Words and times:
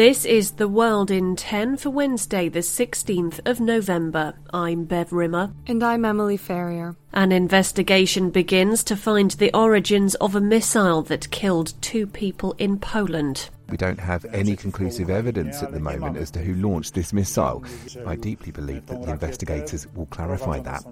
This 0.00 0.24
is 0.24 0.52
The 0.52 0.66
World 0.66 1.10
in 1.10 1.36
10 1.36 1.76
for 1.76 1.90
Wednesday, 1.90 2.48
the 2.48 2.60
16th 2.60 3.46
of 3.46 3.60
November. 3.60 4.32
I'm 4.50 4.84
Bev 4.84 5.12
Rimmer. 5.12 5.52
And 5.66 5.84
I'm 5.84 6.06
Emily 6.06 6.38
Ferrier. 6.38 6.96
An 7.12 7.32
investigation 7.32 8.30
begins 8.30 8.82
to 8.84 8.96
find 8.96 9.32
the 9.32 9.54
origins 9.54 10.14
of 10.14 10.34
a 10.34 10.40
missile 10.40 11.02
that 11.02 11.30
killed 11.30 11.74
two 11.82 12.06
people 12.06 12.54
in 12.56 12.78
Poland. 12.78 13.50
We 13.68 13.76
don't 13.76 14.00
have 14.00 14.24
any 14.32 14.56
conclusive 14.56 15.10
evidence 15.10 15.62
at 15.62 15.70
the 15.70 15.80
moment 15.80 16.16
as 16.16 16.30
to 16.30 16.38
who 16.38 16.54
launched 16.54 16.94
this 16.94 17.12
missile. 17.12 17.62
I 18.06 18.16
deeply 18.16 18.52
believe 18.52 18.86
that 18.86 19.02
the 19.02 19.10
investigators 19.10 19.86
will 19.94 20.06
clarify 20.06 20.60
that. 20.60 20.82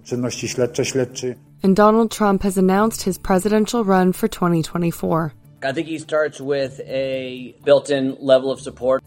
And 1.62 1.75
Donald 1.75 2.11
Trump 2.11 2.42
has 2.42 2.59
announced 2.59 3.05
his 3.05 3.17
presidential 3.17 3.84
run 3.86 4.12
for 4.12 4.29
2024. 4.29 5.33
I 5.62 5.73
think 5.73 5.89
he 5.89 5.98
starts 5.98 6.41
with 6.41 6.81
a 6.87 7.55
built 7.64 7.91
in 7.91 8.17
level 8.20 8.51
of 8.51 8.61
support. 8.61 9.03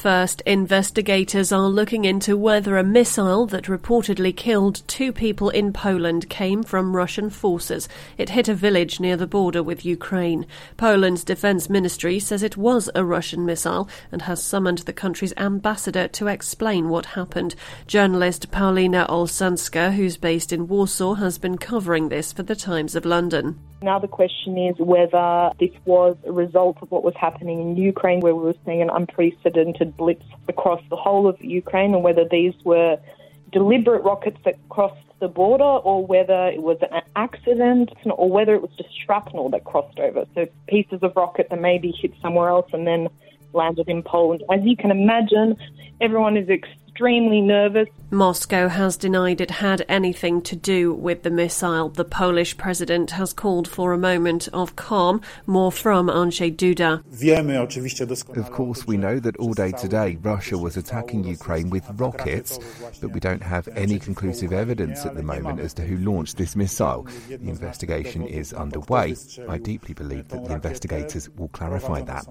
First, 0.00 0.40
investigators 0.46 1.52
are 1.52 1.68
looking 1.68 2.06
into 2.06 2.34
whether 2.34 2.78
a 2.78 2.82
missile 2.82 3.44
that 3.48 3.64
reportedly 3.64 4.34
killed 4.34 4.80
two 4.88 5.12
people 5.12 5.50
in 5.50 5.74
Poland 5.74 6.30
came 6.30 6.62
from 6.62 6.96
Russian 6.96 7.28
forces. 7.28 7.86
It 8.16 8.30
hit 8.30 8.48
a 8.48 8.54
village 8.54 8.98
near 8.98 9.18
the 9.18 9.26
border 9.26 9.62
with 9.62 9.84
Ukraine. 9.84 10.46
Poland's 10.78 11.22
defense 11.22 11.68
ministry 11.68 12.18
says 12.18 12.42
it 12.42 12.56
was 12.56 12.88
a 12.94 13.04
Russian 13.04 13.44
missile 13.44 13.90
and 14.10 14.22
has 14.22 14.42
summoned 14.42 14.78
the 14.78 14.94
country's 14.94 15.34
ambassador 15.36 16.08
to 16.08 16.28
explain 16.28 16.88
what 16.88 17.04
happened. 17.04 17.54
Journalist 17.86 18.50
Paulina 18.50 19.04
Olszanska, 19.06 19.92
who's 19.92 20.16
based 20.16 20.50
in 20.50 20.66
Warsaw, 20.66 21.16
has 21.16 21.36
been 21.36 21.58
covering 21.58 22.08
this 22.08 22.32
for 22.32 22.42
the 22.42 22.56
Times 22.56 22.94
of 22.94 23.04
London. 23.04 23.60
Now 23.82 23.98
the 23.98 24.08
question 24.08 24.58
is 24.58 24.76
whether 24.78 25.52
this 25.58 25.70
was 25.86 26.14
a 26.26 26.32
result 26.32 26.76
of 26.82 26.90
what 26.90 27.02
was 27.02 27.14
happening 27.16 27.60
in 27.62 27.76
Ukraine, 27.76 28.20
where 28.20 28.34
we 28.34 28.42
were 28.42 28.54
seeing 28.66 28.82
an 28.82 28.90
unprecedented 28.90 29.89
blitz 29.96 30.24
across 30.48 30.82
the 30.88 30.96
whole 30.96 31.26
of 31.28 31.42
Ukraine, 31.42 31.94
and 31.94 32.02
whether 32.02 32.24
these 32.24 32.54
were 32.64 32.98
deliberate 33.52 34.02
rockets 34.02 34.38
that 34.44 34.56
crossed 34.68 35.00
the 35.18 35.28
border, 35.28 35.64
or 35.64 36.04
whether 36.06 36.46
it 36.48 36.62
was 36.62 36.78
an 36.90 37.02
accident, 37.16 37.90
or 38.06 38.30
whether 38.30 38.54
it 38.54 38.62
was 38.62 38.70
just 38.76 38.88
shrapnel 39.04 39.50
that 39.50 39.64
crossed 39.64 39.98
over. 39.98 40.24
So 40.34 40.46
pieces 40.66 41.02
of 41.02 41.14
rocket 41.14 41.50
that 41.50 41.60
maybe 41.60 41.90
hit 41.90 42.12
somewhere 42.22 42.48
else 42.48 42.70
and 42.72 42.86
then 42.86 43.08
landed 43.52 43.88
in 43.88 44.02
Poland. 44.02 44.42
As 44.50 44.62
you 44.62 44.76
can 44.76 44.90
imagine, 44.90 45.56
everyone 46.00 46.36
is 46.36 46.48
extremely 47.00 47.40
nervous. 47.40 47.88
Moscow 48.10 48.68
has 48.68 48.96
denied 48.96 49.40
it 49.40 49.52
had 49.52 49.86
anything 49.88 50.42
to 50.42 50.56
do 50.56 50.92
with 50.92 51.22
the 51.22 51.30
missile. 51.30 51.88
The 51.88 52.04
Polish 52.04 52.56
president 52.56 53.12
has 53.12 53.32
called 53.32 53.68
for 53.68 53.92
a 53.92 53.98
moment 53.98 54.48
of 54.52 54.74
calm. 54.74 55.22
More 55.46 55.70
from 55.72 56.08
Andrzej 56.08 56.56
Duda. 56.56 57.00
Of 58.36 58.50
course, 58.50 58.86
we 58.86 58.96
know 58.96 59.20
that 59.20 59.36
all 59.36 59.54
day 59.54 59.70
today 59.70 60.18
Russia 60.20 60.58
was 60.58 60.76
attacking 60.76 61.24
Ukraine 61.24 61.70
with 61.70 61.88
rockets, 61.94 62.58
but 63.00 63.12
we 63.12 63.20
don't 63.20 63.44
have 63.44 63.68
any 63.76 63.98
conclusive 63.98 64.52
evidence 64.52 65.06
at 65.06 65.14
the 65.14 65.22
moment 65.22 65.60
as 65.60 65.72
to 65.74 65.82
who 65.82 65.96
launched 65.98 66.36
this 66.36 66.56
missile. 66.56 67.06
The 67.28 67.36
investigation 67.48 68.26
is 68.26 68.52
underway. 68.52 69.14
I 69.48 69.56
deeply 69.58 69.94
believe 69.94 70.28
that 70.28 70.44
the 70.44 70.54
investigators 70.54 71.30
will 71.30 71.48
clarify 71.48 72.02
that. 72.02 72.26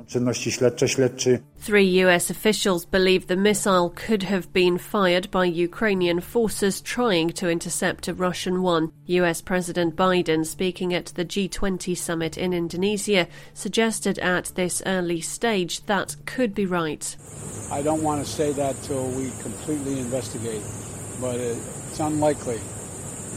Three 1.58 1.86
US 2.04 2.30
officials 2.30 2.86
believe 2.86 3.28
the 3.28 3.38
missile 3.38 3.92
could 3.92 4.24
have 4.24 4.52
been 4.52 4.59
fired 4.78 5.32
by 5.32 5.46
Ukrainian 5.46 6.20
forces 6.20 6.82
trying 6.82 7.30
to 7.30 7.50
intercept 7.50 8.08
a 8.08 8.14
Russian 8.14 8.62
one. 8.62 8.92
US 9.06 9.42
President 9.42 9.96
Biden, 9.96 10.46
speaking 10.46 10.94
at 10.94 11.06
the 11.08 11.24
G20 11.24 11.96
summit 11.96 12.38
in 12.38 12.52
Indonesia, 12.52 13.28
suggested 13.54 14.20
at 14.20 14.52
this 14.56 14.84
early 14.86 15.22
stage 15.22 15.86
that 15.86 16.18
could 16.26 16.54
be 16.54 16.66
right. 16.66 17.16
I 17.72 17.82
don't 17.82 18.04
want 18.04 18.26
to 18.26 18.30
say 18.30 18.52
that 18.52 18.76
till 18.84 19.08
we 19.12 19.32
completely 19.42 20.00
investigate, 20.00 20.64
but 21.22 21.36
it's 21.36 22.00
unlikely 22.00 22.60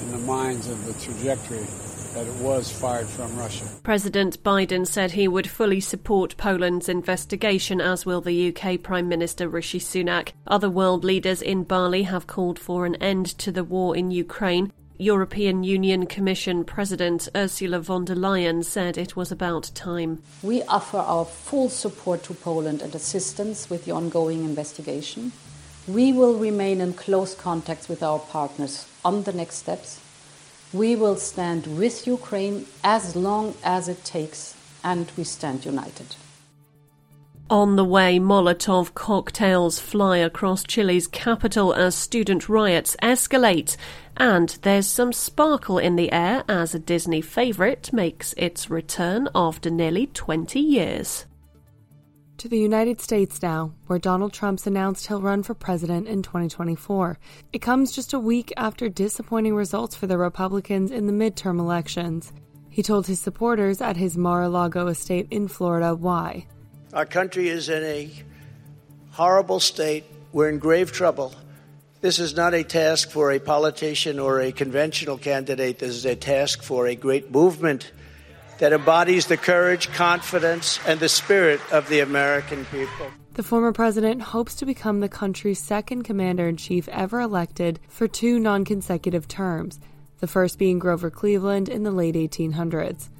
in 0.02 0.10
the 0.10 0.18
minds 0.18 0.66
of 0.66 0.84
the 0.86 0.94
trajectory 0.94 1.66
that 2.14 2.26
it 2.26 2.34
was 2.36 2.70
fired 2.70 3.06
from 3.06 3.36
Russia. 3.36 3.64
President 3.82 4.42
Biden 4.42 4.86
said 4.86 5.12
he 5.12 5.28
would 5.28 5.48
fully 5.48 5.80
support 5.80 6.36
Poland's 6.36 6.88
investigation, 6.88 7.80
as 7.80 8.04
will 8.04 8.20
the 8.20 8.54
UK 8.54 8.82
Prime 8.82 9.08
Minister 9.08 9.48
Rishi 9.48 9.80
Sunak. 9.80 10.32
Other 10.46 10.70
world 10.70 11.04
leaders 11.04 11.42
in 11.42 11.64
Bali 11.64 12.02
have 12.02 12.26
called 12.26 12.58
for 12.58 12.86
an 12.86 12.96
end 12.96 13.26
to 13.38 13.50
the 13.50 13.64
war 13.64 13.96
in 13.96 14.10
Ukraine. 14.10 14.72
European 14.98 15.64
Union 15.64 16.06
Commission 16.06 16.64
President 16.64 17.28
Ursula 17.34 17.80
von 17.80 18.04
der 18.04 18.14
Leyen 18.14 18.62
said 18.64 18.96
it 18.96 19.16
was 19.16 19.32
about 19.32 19.70
time. 19.74 20.22
We 20.42 20.62
offer 20.64 20.98
our 20.98 21.24
full 21.24 21.70
support 21.70 22.22
to 22.24 22.34
Poland 22.34 22.82
and 22.82 22.94
assistance 22.94 23.68
with 23.68 23.84
the 23.84 23.90
ongoing 23.90 24.44
investigation. 24.44 25.32
We 25.88 26.12
will 26.12 26.38
remain 26.38 26.80
in 26.80 26.92
close 26.92 27.34
contact 27.34 27.88
with 27.88 28.02
our 28.02 28.20
partners 28.20 28.86
on 29.04 29.24
the 29.24 29.32
next 29.32 29.56
steps 29.56 29.98
we 30.72 30.96
will 30.96 31.16
stand 31.16 31.66
with 31.78 32.06
Ukraine 32.06 32.66
as 32.82 33.14
long 33.14 33.54
as 33.62 33.88
it 33.88 34.04
takes, 34.04 34.54
and 34.82 35.10
we 35.16 35.24
stand 35.24 35.64
united. 35.64 36.16
On 37.50 37.76
the 37.76 37.84
way, 37.84 38.18
Molotov 38.18 38.94
cocktails 38.94 39.78
fly 39.78 40.16
across 40.16 40.64
Chile's 40.64 41.06
capital 41.06 41.74
as 41.74 41.94
student 41.94 42.48
riots 42.48 42.96
escalate. 43.02 43.76
And 44.16 44.48
there's 44.62 44.86
some 44.86 45.12
sparkle 45.12 45.76
in 45.76 45.96
the 45.96 46.10
air 46.12 46.44
as 46.48 46.74
a 46.74 46.78
Disney 46.78 47.20
favourite 47.20 47.92
makes 47.92 48.32
its 48.38 48.70
return 48.70 49.28
after 49.34 49.68
nearly 49.68 50.06
20 50.06 50.58
years. 50.60 51.26
To 52.42 52.48
the 52.48 52.58
United 52.58 53.00
States 53.00 53.40
now, 53.40 53.72
where 53.86 54.00
Donald 54.00 54.32
Trump's 54.32 54.66
announced 54.66 55.06
he'll 55.06 55.20
run 55.20 55.44
for 55.44 55.54
president 55.54 56.08
in 56.08 56.22
2024. 56.22 57.16
It 57.52 57.60
comes 57.60 57.92
just 57.92 58.12
a 58.12 58.18
week 58.18 58.52
after 58.56 58.88
disappointing 58.88 59.54
results 59.54 59.94
for 59.94 60.08
the 60.08 60.18
Republicans 60.18 60.90
in 60.90 61.06
the 61.06 61.12
midterm 61.12 61.60
elections. 61.60 62.32
He 62.68 62.82
told 62.82 63.06
his 63.06 63.20
supporters 63.20 63.80
at 63.80 63.96
his 63.96 64.16
Mar 64.16 64.42
a 64.42 64.48
Lago 64.48 64.88
estate 64.88 65.28
in 65.30 65.46
Florida 65.46 65.94
why. 65.94 66.48
Our 66.92 67.06
country 67.06 67.48
is 67.48 67.68
in 67.68 67.84
a 67.84 68.10
horrible 69.12 69.60
state. 69.60 70.02
We're 70.32 70.48
in 70.48 70.58
grave 70.58 70.90
trouble. 70.90 71.32
This 72.00 72.18
is 72.18 72.34
not 72.34 72.54
a 72.54 72.64
task 72.64 73.10
for 73.10 73.30
a 73.30 73.38
politician 73.38 74.18
or 74.18 74.40
a 74.40 74.50
conventional 74.50 75.16
candidate. 75.16 75.78
This 75.78 75.94
is 75.94 76.06
a 76.06 76.16
task 76.16 76.64
for 76.64 76.88
a 76.88 76.96
great 76.96 77.30
movement 77.30 77.92
that 78.62 78.72
embodies 78.72 79.26
the 79.26 79.36
courage, 79.36 79.90
confidence, 79.90 80.78
and 80.86 81.00
the 81.00 81.08
spirit 81.08 81.60
of 81.72 81.88
the 81.88 81.98
American 81.98 82.64
people. 82.66 83.10
The 83.34 83.42
former 83.42 83.72
president 83.72 84.22
hopes 84.22 84.54
to 84.54 84.64
become 84.64 85.00
the 85.00 85.08
country's 85.08 85.58
second 85.58 86.04
commander 86.04 86.46
in 86.46 86.56
chief 86.56 86.86
ever 86.90 87.20
elected 87.20 87.80
for 87.88 88.06
two 88.06 88.38
non 88.38 88.64
consecutive 88.64 89.26
terms, 89.26 89.80
the 90.20 90.28
first 90.28 90.60
being 90.60 90.78
Grover 90.78 91.10
Cleveland 91.10 91.68
in 91.68 91.82
the 91.82 91.90
late 91.90 92.14
1800s. 92.14 93.10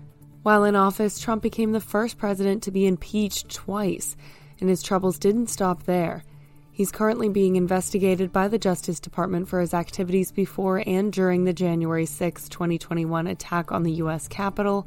While 0.45 0.63
in 0.63 0.77
office, 0.77 1.19
Trump 1.19 1.43
became 1.43 1.73
the 1.73 1.81
first 1.81 2.19
president 2.19 2.63
to 2.63 2.71
be 2.71 2.87
impeached 2.87 3.51
twice, 3.51 4.15
and 4.61 4.69
his 4.69 4.81
troubles 4.81 5.19
didn't 5.19 5.49
stop 5.49 5.87
there. 5.87 6.23
He's 6.71 6.91
currently 6.91 7.29
being 7.29 7.57
investigated 7.57 8.33
by 8.33 8.49
the 8.49 8.59
Justice 8.59 8.99
Department 8.99 9.47
for 9.47 9.61
his 9.61 9.75
activities 9.75 10.33
before 10.33 10.83
and 10.87 11.13
during 11.13 11.45
the 11.45 11.53
January 11.53 12.07
6, 12.07 12.49
2021 12.49 13.27
attack 13.27 13.73
on 13.73 13.83
the 13.83 13.93
U.S. 13.93 14.27
Capitol, 14.27 14.87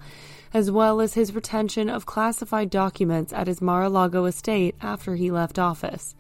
as 0.54 0.72
well 0.72 1.02
as 1.02 1.14
his 1.14 1.34
retention 1.34 1.90
of 1.90 2.06
classified 2.06 2.70
documents 2.70 3.34
at 3.34 3.48
his 3.48 3.62
Mar 3.62 3.84
a 3.84 3.90
Lago 3.90 4.26
estate 4.26 4.76
after 4.82 5.16
he 5.16 5.32
left 5.32 5.60
office. 5.60 6.16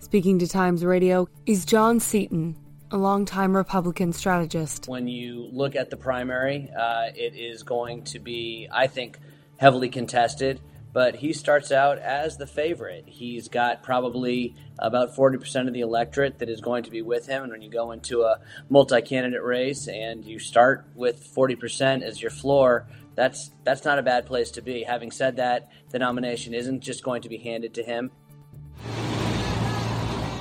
Speaking 0.00 0.38
to 0.38 0.48
Times 0.48 0.84
Radio 0.84 1.28
is 1.46 1.64
John 1.64 2.00
Seaton, 2.00 2.56
a 2.90 2.96
longtime 2.96 3.56
Republican 3.56 4.12
strategist. 4.12 4.88
When 4.88 5.08
you 5.08 5.48
look 5.52 5.76
at 5.76 5.90
the 5.90 5.96
primary, 5.96 6.70
uh, 6.70 7.10
it 7.14 7.34
is 7.36 7.62
going 7.62 8.04
to 8.04 8.18
be, 8.18 8.68
I 8.72 8.86
think, 8.86 9.18
heavily 9.58 9.88
contested 9.88 10.60
but 10.92 11.14
he 11.14 11.32
starts 11.32 11.70
out 11.70 11.98
as 11.98 12.36
the 12.36 12.46
favorite. 12.46 13.04
He's 13.06 13.48
got 13.48 13.82
probably 13.82 14.54
about 14.78 15.14
40% 15.14 15.68
of 15.68 15.74
the 15.74 15.80
electorate 15.80 16.38
that 16.38 16.48
is 16.48 16.60
going 16.60 16.84
to 16.84 16.90
be 16.90 17.02
with 17.02 17.26
him. 17.26 17.42
And 17.42 17.52
when 17.52 17.62
you 17.62 17.70
go 17.70 17.92
into 17.92 18.22
a 18.22 18.40
multi 18.68 19.00
candidate 19.02 19.42
race 19.42 19.86
and 19.86 20.24
you 20.24 20.38
start 20.38 20.86
with 20.94 21.22
40% 21.34 22.02
as 22.02 22.20
your 22.20 22.30
floor, 22.30 22.86
that's, 23.18 23.50
that's 23.64 23.84
not 23.84 23.98
a 23.98 24.02
bad 24.02 24.26
place 24.26 24.52
to 24.52 24.62
be. 24.62 24.84
Having 24.84 25.10
said 25.10 25.36
that, 25.36 25.68
the 25.90 25.98
nomination 25.98 26.54
isn't 26.54 26.82
just 26.82 27.02
going 27.02 27.20
to 27.22 27.28
be 27.28 27.36
handed 27.36 27.74
to 27.74 27.82
him. 27.82 28.12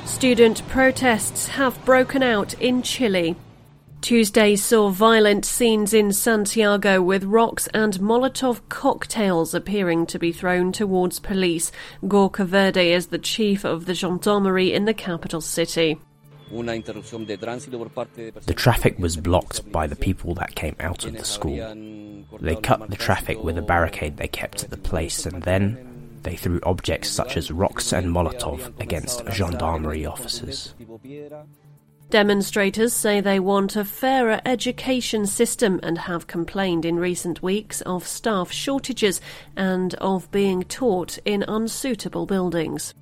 Student 0.05 0.65
protests 0.67 1.47
have 1.47 1.83
broken 1.85 2.21
out 2.21 2.53
in 2.61 2.83
Chile. 2.83 3.35
Tuesday 4.01 4.55
saw 4.55 4.89
violent 4.89 5.43
scenes 5.43 5.91
in 5.91 6.13
Santiago 6.13 7.01
with 7.01 7.23
rocks 7.23 7.67
and 7.73 7.95
Molotov 7.95 8.61
cocktails 8.69 9.55
appearing 9.55 10.05
to 10.05 10.19
be 10.19 10.31
thrown 10.31 10.71
towards 10.71 11.19
police. 11.19 11.71
Gorka 12.07 12.45
Verde 12.45 12.93
is 12.93 13.07
the 13.07 13.17
chief 13.17 13.65
of 13.65 13.87
the 13.87 13.95
gendarmerie 13.95 14.71
in 14.71 14.85
the 14.85 14.93
capital 14.93 15.41
city. 15.41 15.99
The 16.49 18.53
traffic 18.55 18.99
was 18.99 19.17
blocked 19.17 19.71
by 19.71 19.87
the 19.87 19.95
people 19.95 20.33
that 20.35 20.55
came 20.55 20.75
out 20.79 21.05
of 21.05 21.17
the 21.17 21.25
school. 21.25 21.57
They 22.39 22.55
cut 22.55 22.89
the 22.89 22.95
traffic 22.95 23.43
with 23.43 23.57
a 23.57 23.61
barricade 23.61 24.17
they 24.17 24.27
kept 24.27 24.63
at 24.63 24.69
the 24.69 24.77
place 24.77 25.25
and 25.25 25.43
then 25.43 26.19
they 26.23 26.35
threw 26.35 26.59
objects 26.63 27.09
such 27.09 27.37
as 27.37 27.51
rocks 27.51 27.93
and 27.93 28.07
Molotov 28.07 28.79
against 28.79 29.23
gendarmerie 29.31 30.05
officers. 30.05 30.73
Demonstrators 32.09 32.93
say 32.93 33.19
they 33.19 33.39
want 33.39 33.75
a 33.75 33.83
fairer 33.83 34.39
education 34.45 35.25
system 35.25 35.79
and 35.83 35.97
have 35.97 36.27
complained 36.27 36.85
in 36.85 36.97
recent 36.97 37.43
weeks 37.43 37.81
of 37.81 38.07
staff 38.07 38.49
shortages 38.49 39.19
and 39.57 39.93
of 39.95 40.31
being 40.31 40.63
taught 40.63 41.17
in 41.25 41.43
unsuitable 41.49 42.25
buildings. 42.25 42.93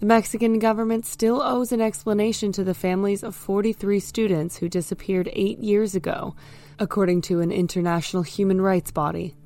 The 0.00 0.06
Mexican 0.06 0.58
government 0.58 1.04
still 1.04 1.42
owes 1.42 1.72
an 1.72 1.82
explanation 1.82 2.52
to 2.52 2.64
the 2.64 2.72
families 2.72 3.22
of 3.22 3.34
43 3.34 4.00
students 4.00 4.56
who 4.56 4.66
disappeared 4.66 5.28
eight 5.34 5.58
years 5.58 5.94
ago, 5.94 6.34
according 6.78 7.20
to 7.22 7.40
an 7.40 7.52
international 7.52 8.22
human 8.22 8.62
rights 8.62 8.90
body. 8.90 9.36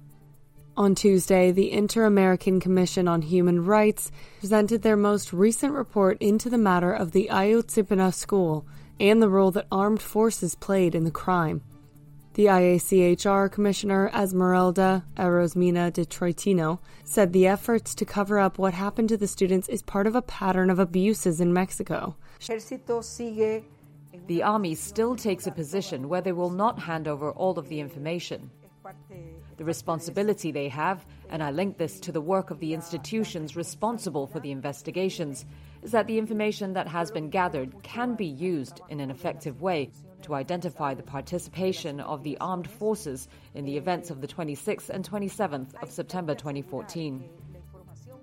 On 0.76 0.94
Tuesday, 0.94 1.50
the 1.50 1.72
Inter 1.72 2.04
American 2.04 2.60
Commission 2.60 3.08
on 3.08 3.22
Human 3.22 3.64
Rights 3.64 4.12
presented 4.38 4.82
their 4.82 4.96
most 4.96 5.32
recent 5.32 5.72
report 5.72 6.18
into 6.22 6.48
the 6.48 6.56
matter 6.56 6.92
of 6.92 7.10
the 7.10 7.30
Ayotzinapa 7.32 8.14
school 8.14 8.64
and 9.00 9.20
the 9.20 9.28
role 9.28 9.50
that 9.50 9.66
armed 9.72 10.02
forces 10.02 10.54
played 10.54 10.94
in 10.94 11.02
the 11.02 11.10
crime. 11.10 11.62
The 12.34 12.46
IACHR 12.46 13.52
Commissioner 13.52 14.10
Esmeralda 14.12 15.04
Arosemena 15.16 15.92
de 15.92 16.04
Troitiño 16.04 16.80
said 17.04 17.32
the 17.32 17.46
efforts 17.46 17.94
to 17.94 18.04
cover 18.04 18.40
up 18.40 18.58
what 18.58 18.74
happened 18.74 19.08
to 19.10 19.16
the 19.16 19.28
students 19.28 19.68
is 19.68 19.82
part 19.82 20.08
of 20.08 20.16
a 20.16 20.22
pattern 20.22 20.68
of 20.68 20.80
abuses 20.80 21.40
in 21.40 21.52
Mexico. 21.52 22.16
The 24.26 24.42
army 24.42 24.74
still 24.74 25.14
takes 25.14 25.46
a 25.46 25.52
position 25.52 26.08
where 26.08 26.20
they 26.20 26.32
will 26.32 26.50
not 26.50 26.80
hand 26.80 27.06
over 27.06 27.30
all 27.30 27.56
of 27.56 27.68
the 27.68 27.78
information. 27.78 28.50
The 29.56 29.64
responsibility 29.64 30.50
they 30.50 30.68
have, 30.68 31.06
and 31.30 31.40
I 31.40 31.52
link 31.52 31.78
this 31.78 32.00
to 32.00 32.10
the 32.10 32.20
work 32.20 32.50
of 32.50 32.58
the 32.58 32.74
institutions 32.74 33.54
responsible 33.54 34.26
for 34.26 34.40
the 34.40 34.50
investigations, 34.50 35.44
is 35.82 35.92
that 35.92 36.08
the 36.08 36.18
information 36.18 36.72
that 36.72 36.88
has 36.88 37.12
been 37.12 37.30
gathered 37.30 37.80
can 37.84 38.16
be 38.16 38.26
used 38.26 38.80
in 38.88 38.98
an 38.98 39.12
effective 39.12 39.62
way 39.62 39.90
to 40.24 40.34
identify 40.34 40.94
the 40.94 41.02
participation 41.02 42.00
of 42.00 42.22
the 42.22 42.36
armed 42.40 42.68
forces 42.68 43.28
in 43.54 43.64
the 43.64 43.76
events 43.76 44.10
of 44.10 44.20
the 44.20 44.26
26th 44.26 44.90
and 44.90 45.08
27th 45.08 45.82
of 45.82 45.90
September 45.90 46.34
2014. 46.34 47.24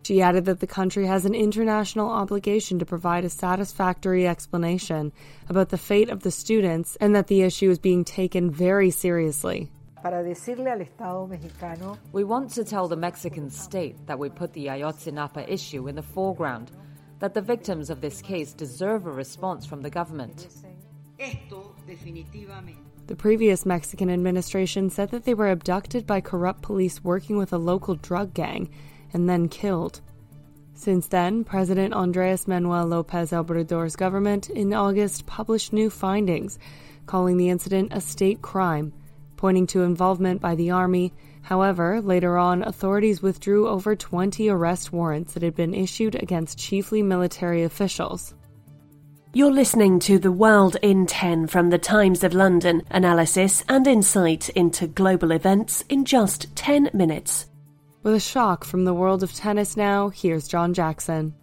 She 0.04 0.22
added 0.22 0.46
that 0.46 0.60
the 0.60 0.68
country 0.68 1.06
has 1.06 1.26
an 1.26 1.36
international 1.36 2.10
obligation 2.10 2.80
to 2.80 2.86
provide 2.86 3.24
a 3.24 3.30
satisfactory 3.30 4.28
explanation 4.28 5.12
about 5.48 5.70
the 5.70 5.78
fate 5.78 6.10
of 6.10 6.24
the 6.24 6.32
students 6.32 6.98
and 7.00 7.16
that 7.16 7.28
the 7.28 7.44
issue 7.44 7.70
is 7.70 7.78
being 7.78 8.04
taken 8.04 8.50
very 8.50 8.90
seriously. 8.90 9.72
We 10.04 12.24
want 12.24 12.50
to 12.52 12.64
tell 12.64 12.88
the 12.88 12.96
Mexican 12.96 13.52
state 13.52 14.08
that 14.08 14.18
we 14.18 14.30
put 14.30 14.54
the 14.54 14.66
Ayotzinapa 14.66 15.48
issue 15.48 15.88
in 15.88 15.96
the 15.96 16.02
foreground, 16.02 16.72
that 17.20 17.36
the 17.36 17.42
victims 17.42 17.92
of 17.92 18.02
this 18.02 18.20
case 18.20 18.54
deserve 18.54 19.06
a 19.06 19.12
response 19.12 19.68
from 19.68 19.82
the 19.82 19.92
government. 19.92 20.48
The 23.08 23.16
previous 23.16 23.66
Mexican 23.66 24.10
administration 24.10 24.90
said 24.90 25.12
that 25.12 25.26
they 25.26 25.34
were 25.34 25.52
abducted 25.52 26.08
by 26.08 26.22
corrupt 26.22 26.62
police 26.62 27.04
working 27.04 27.38
with 27.38 27.54
a 27.54 27.58
local 27.58 27.96
drug 27.96 28.34
gang 28.34 28.70
and 29.14 29.30
then 29.30 29.50
killed. 29.50 30.02
Since 30.74 31.08
then, 31.08 31.44
President 31.44 31.94
Andres 31.94 32.48
Manuel 32.48 32.88
Lopez 32.88 33.32
Obrador's 33.32 33.96
government 33.96 34.50
in 34.50 34.74
August 34.74 35.26
published 35.26 35.74
new 35.74 35.90
findings, 35.90 36.58
calling 37.06 37.38
the 37.38 37.50
incident 37.50 37.92
a 37.92 38.02
state 38.02 38.42
crime 38.42 38.94
pointing 39.42 39.66
to 39.66 39.82
involvement 39.82 40.40
by 40.40 40.54
the 40.54 40.70
Army. 40.70 41.12
However, 41.42 42.00
later 42.00 42.38
on, 42.38 42.62
authorities 42.62 43.24
withdrew 43.24 43.68
over 43.68 43.96
20 43.96 44.48
arrest 44.48 44.94
warrants 44.94 45.34
that 45.34 45.42
had 45.42 45.56
been 45.56 45.74
issued 45.74 46.14
against 46.14 46.60
chiefly 46.60 47.02
military 47.02 47.64
officials. 47.64 48.36
You're 49.34 49.54
listening 49.54 50.02
to 50.02 50.20
The 50.20 50.32
World 50.32 50.76
in 50.82 51.06
10 51.06 51.48
from 51.48 51.70
the 51.70 51.78
Times 51.78 52.26
of 52.26 52.34
London, 52.34 52.84
analysis 52.92 53.64
and 53.70 53.88
insight 53.88 54.50
into 54.50 54.88
global 54.88 55.32
events 55.32 55.86
in 55.88 56.04
just 56.04 56.54
10 56.58 56.90
minutes. 56.94 57.48
With 58.04 58.16
a 58.16 58.20
shock 58.20 58.66
from 58.66 58.84
the 58.84 58.94
world 58.94 59.24
of 59.24 59.32
tennis 59.32 59.78
now, 59.78 60.10
here's 60.10 60.50
John 60.50 60.74
Jackson. 60.74 61.34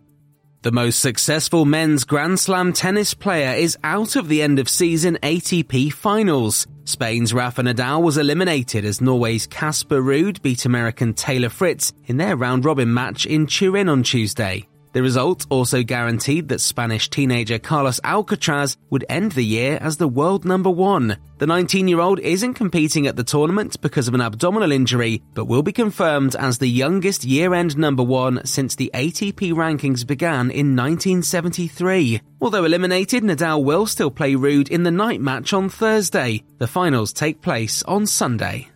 The 0.61 0.71
most 0.71 1.01
successful 1.01 1.65
men's 1.65 2.05
Grand 2.05 2.39
Slam 2.39 2.75
tennis 2.75 3.15
player 3.15 3.57
is 3.57 3.79
out 3.83 4.17
of 4.17 4.29
the 4.29 4.43
end 4.43 4.59
of 4.59 4.69
season 4.69 5.17
ATP 5.23 5.91
finals. 5.91 6.67
Spain's 6.85 7.33
Rafa 7.33 7.63
Nadal 7.63 8.03
was 8.03 8.19
eliminated 8.19 8.85
as 8.85 9.01
Norway's 9.01 9.47
Casper 9.47 10.03
Ruud 10.03 10.43
beat 10.43 10.67
American 10.67 11.15
Taylor 11.15 11.49
Fritz 11.49 11.95
in 12.05 12.19
their 12.19 12.37
round 12.37 12.67
robin 12.67 12.93
match 12.93 13.25
in 13.25 13.47
Turin 13.47 13.89
on 13.89 14.03
Tuesday. 14.03 14.69
The 14.93 15.03
result 15.03 15.47
also 15.51 15.83
guaranteed 15.83 16.49
that 16.49 16.61
Spanish 16.61 17.11
teenager 17.11 17.59
Carlos 17.59 18.01
Alcaraz 18.01 18.77
would 18.91 19.05
end 19.09 19.33
the 19.33 19.45
year 19.45 19.79
as 19.81 19.97
the 19.97 20.09
world 20.09 20.45
number 20.45 20.71
one. 20.71 21.19
The 21.39 21.47
19 21.47 21.89
year 21.89 22.01
old 22.01 22.19
isn't 22.21 22.55
competing 22.55 23.07
at 23.07 23.17
the 23.17 23.25
tournament 23.25 23.81
because 23.81 24.09
of 24.09 24.15
an 24.15 24.21
abdominal 24.21 24.73
injury, 24.73 25.23
but 25.35 25.45
will 25.45 25.63
be 25.63 25.73
confirmed 25.73 26.35
as 26.37 26.59
the 26.59 26.69
youngest 26.69 27.25
year 27.25 27.55
end 27.55 27.77
number 27.77 28.03
one 28.03 28.45
since 28.45 28.75
the 28.75 28.91
ATP 28.95 29.53
rankings 29.53 30.07
began 30.07 30.51
in 30.51 30.75
1973. 30.75 32.21
Although 32.41 32.65
eliminated, 32.65 33.23
Nadal 33.23 33.65
will 33.65 33.87
still 33.87 34.11
play 34.11 34.35
Ruud 34.35 34.69
in 34.69 34.83
the 34.83 34.91
night 34.91 35.21
match 35.21 35.53
on 35.53 35.69
Thursday. 35.69 36.43
The 36.59 36.67
finals 36.67 37.13
take 37.13 37.43
place 37.43 37.83
on 37.85 38.07
Sunday 38.07 38.69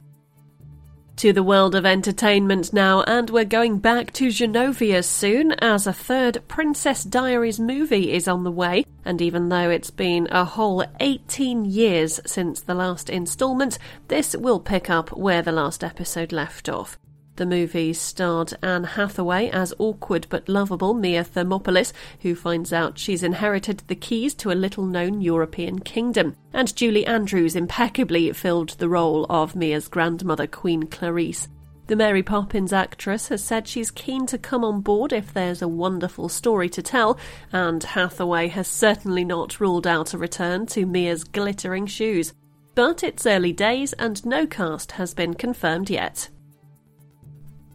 to 1.16 1.32
the 1.32 1.42
world 1.42 1.74
of 1.74 1.84
entertainment 1.84 2.72
now, 2.72 3.02
and 3.02 3.30
we're 3.30 3.44
going 3.44 3.78
back 3.78 4.12
to 4.12 4.28
Genovia 4.28 5.04
soon 5.04 5.52
as 5.52 5.86
a 5.86 5.92
third 5.92 6.42
Princess 6.48 7.04
Diaries 7.04 7.60
movie 7.60 8.12
is 8.12 8.28
on 8.28 8.44
the 8.44 8.50
way. 8.50 8.84
And 9.04 9.20
even 9.20 9.48
though 9.48 9.70
it's 9.70 9.90
been 9.90 10.28
a 10.30 10.44
whole 10.44 10.84
18 11.00 11.64
years 11.64 12.20
since 12.26 12.60
the 12.60 12.74
last 12.74 13.10
instalment, 13.10 13.78
this 14.08 14.36
will 14.36 14.60
pick 14.60 14.88
up 14.88 15.10
where 15.16 15.42
the 15.42 15.52
last 15.52 15.82
episode 15.82 16.32
left 16.32 16.68
off. 16.68 16.98
The 17.36 17.46
movie 17.46 17.94
starred 17.94 18.52
Anne 18.62 18.84
Hathaway 18.84 19.48
as 19.48 19.72
awkward 19.78 20.26
but 20.28 20.48
lovable 20.48 20.92
Mia 20.92 21.24
Thermopolis, 21.24 21.92
who 22.20 22.34
finds 22.34 22.72
out 22.72 22.98
she's 22.98 23.22
inherited 23.22 23.82
the 23.86 23.94
keys 23.94 24.34
to 24.34 24.50
a 24.50 24.54
little 24.54 24.84
known 24.84 25.22
European 25.22 25.78
kingdom. 25.78 26.36
And 26.52 26.76
Julie 26.76 27.06
Andrews 27.06 27.56
impeccably 27.56 28.30
filled 28.32 28.70
the 28.70 28.88
role 28.88 29.24
of 29.30 29.56
Mia's 29.56 29.88
grandmother, 29.88 30.46
Queen 30.46 30.86
Clarice. 30.86 31.48
The 31.86 31.96
Mary 31.96 32.22
Poppins 32.22 32.72
actress 32.72 33.28
has 33.28 33.42
said 33.42 33.66
she's 33.66 33.90
keen 33.90 34.26
to 34.26 34.38
come 34.38 34.64
on 34.64 34.82
board 34.82 35.12
if 35.12 35.32
there's 35.32 35.62
a 35.62 35.68
wonderful 35.68 36.28
story 36.28 36.68
to 36.70 36.82
tell, 36.82 37.18
and 37.52 37.82
Hathaway 37.82 38.48
has 38.48 38.68
certainly 38.68 39.24
not 39.24 39.58
ruled 39.58 39.86
out 39.86 40.14
a 40.14 40.18
return 40.18 40.66
to 40.66 40.86
Mia's 40.86 41.24
glittering 41.24 41.86
shoes. 41.86 42.34
But 42.74 43.02
it's 43.02 43.26
early 43.26 43.52
days 43.52 43.92
and 43.94 44.24
no 44.24 44.46
cast 44.46 44.92
has 44.92 45.12
been 45.12 45.34
confirmed 45.34 45.90
yet. 45.90 46.28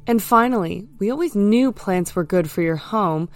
And 0.07 0.23
finally, 0.23 0.87
we 0.99 1.11
always 1.11 1.35
knew 1.35 1.73
plants 1.73 2.15
were 2.15 2.23
good 2.23 2.49
for 2.49 2.61
your 2.61 2.77
home, 2.77 3.29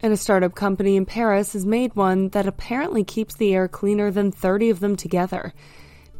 And 0.00 0.12
a 0.12 0.16
startup 0.16 0.54
company 0.54 0.94
in 0.94 1.06
Paris 1.06 1.54
has 1.54 1.66
made 1.66 1.96
one 1.96 2.28
that 2.28 2.46
apparently 2.46 3.02
keeps 3.02 3.34
the 3.34 3.52
air 3.52 3.66
cleaner 3.66 4.12
than 4.12 4.30
30 4.30 4.70
of 4.70 4.78
them 4.78 4.94
together. 4.94 5.52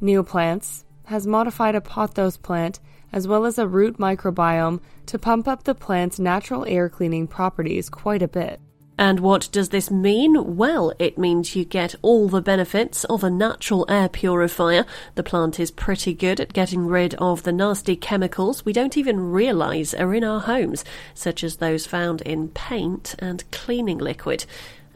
Neoplants 0.03 0.83
has 1.05 1.29
modified 1.29 1.77
a 1.77 1.81
pothos 1.81 2.37
plant 2.37 2.81
as 3.13 3.29
well 3.29 3.45
as 3.47 3.57
a 3.59 3.69
root 3.69 3.97
microbiome 3.99 4.81
to 5.07 5.19
pump 5.19 5.47
up 5.47 5.63
the 5.63 5.75
plant's 5.75 6.19
natural 6.19 6.65
air 6.67 6.89
cleaning 6.89 7.27
properties 7.27 7.89
quite 7.89 8.23
a 8.23 8.29
bit. 8.29 8.61
And 8.99 9.21
what 9.21 9.49
does 9.53 9.69
this 9.69 9.93
mean? 9.93 10.57
Well, 10.57 10.93
it 10.99 11.17
means 11.17 11.55
you 11.55 11.65
get 11.65 11.95
all 12.03 12.29
the 12.29 12.43
benefits 12.43 13.05
of 13.05 13.23
a 13.23 13.31
natural 13.31 13.87
air 13.89 14.09
purifier. 14.09 14.85
The 15.15 15.23
plant 15.23 15.61
is 15.61 15.71
pretty 15.71 16.13
good 16.13 16.41
at 16.41 16.53
getting 16.53 16.85
rid 16.89 17.15
of 17.15 17.45
the 17.45 17.53
nasty 17.53 17.95
chemicals 17.95 18.65
we 18.65 18.73
don't 18.73 18.97
even 18.97 19.31
realise 19.31 19.95
are 19.95 20.13
in 20.13 20.25
our 20.25 20.41
homes, 20.41 20.85
such 21.15 21.45
as 21.45 21.57
those 21.57 21.87
found 21.87 22.23
in 22.23 22.49
paint 22.49 23.15
and 23.21 23.49
cleaning 23.53 23.99
liquid. 23.99 24.45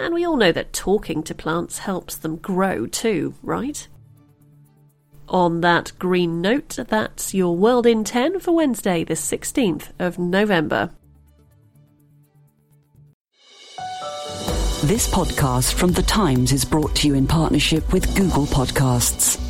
And 0.01 0.13
we 0.13 0.27
all 0.27 0.37
know 0.37 0.51
that 0.51 0.73
talking 0.73 1.23
to 1.23 1.35
plants 1.35 1.79
helps 1.79 2.17
them 2.17 2.37
grow 2.37 2.87
too, 2.87 3.35
right? 3.41 3.87
On 5.29 5.61
that 5.61 5.93
green 6.01 6.41
note, 6.41 6.77
that's 6.89 7.33
your 7.35 7.57
World 7.57 7.87
in 7.87 8.03
10 8.03 8.41
for 8.41 8.51
Wednesday, 8.51 9.05
the 9.05 9.15
16th 9.15 9.91
of 10.01 10.19
November. 10.19 10.91
This 14.83 15.07
podcast 15.07 15.75
from 15.75 15.93
The 15.93 16.03
Times 16.03 16.51
is 16.51 16.65
brought 16.65 16.97
to 16.97 17.07
you 17.07 17.15
in 17.15 17.29
partnership 17.29 17.93
with 17.93 18.17
Google 18.17 18.47
Podcasts. 18.47 19.41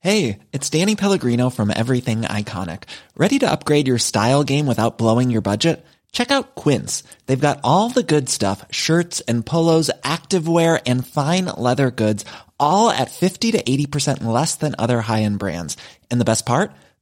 Hey, 0.00 0.40
it's 0.52 0.68
Danny 0.68 0.96
Pellegrino 0.96 1.50
from 1.50 1.70
Everything 1.70 2.22
Iconic. 2.22 2.82
Ready 3.16 3.38
to 3.38 3.48
upgrade 3.48 3.86
your 3.86 3.98
style 3.98 4.42
game 4.42 4.66
without 4.66 4.98
blowing 4.98 5.30
your 5.30 5.40
budget? 5.40 5.86
Check 6.10 6.32
out 6.32 6.56
Quince. 6.56 7.04
They've 7.26 7.38
got 7.38 7.60
all 7.62 7.90
the 7.90 8.02
good 8.02 8.28
stuff 8.28 8.64
shirts 8.72 9.20
and 9.20 9.46
polos, 9.46 9.92
activewear, 10.02 10.82
and 10.84 11.06
fine 11.06 11.44
leather 11.44 11.92
goods, 11.92 12.24
all 12.58 12.90
at 12.90 13.12
50 13.12 13.52
to 13.52 13.62
80% 13.62 14.24
less 14.24 14.56
than 14.56 14.74
other 14.76 15.00
high 15.02 15.22
end 15.22 15.38
brands. 15.38 15.76
And 16.10 16.20
the 16.20 16.24
best 16.24 16.44
part? 16.44 16.72